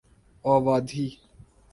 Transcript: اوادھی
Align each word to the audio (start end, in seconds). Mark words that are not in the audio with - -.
اوادھی 0.45 1.05